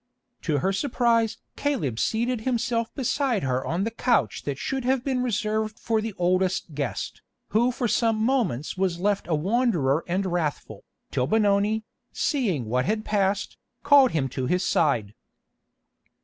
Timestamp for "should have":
4.57-5.03